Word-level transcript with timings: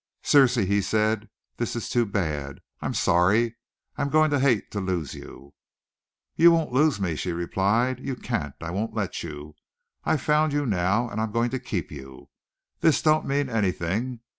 "Circe!" 0.23 0.55
he 0.55 0.81
said, 0.81 1.29
"this 1.57 1.75
is 1.75 1.87
too 1.87 2.07
bad. 2.07 2.59
I'm 2.81 2.95
sorry. 2.95 3.57
I'm 3.97 4.09
going 4.09 4.31
to 4.31 4.39
hate 4.39 4.71
to 4.71 4.79
lose 4.81 5.13
you." 5.13 5.53
"You 6.35 6.49
won't 6.49 6.71
lose 6.71 6.99
me," 6.99 7.15
she 7.15 7.31
replied. 7.31 7.99
"You 7.99 8.15
can't. 8.15 8.55
I 8.61 8.71
won't 8.71 8.95
let 8.95 9.21
you. 9.21 9.53
I've 10.03 10.23
found 10.23 10.53
you 10.53 10.65
now 10.65 11.07
and 11.07 11.21
I'm 11.21 11.31
going 11.31 11.51
to 11.51 11.59
keep 11.59 11.91
you. 11.91 12.29
This 12.79 12.99
don't 13.03 13.27
mean 13.27 13.47
anything. 13.47 14.21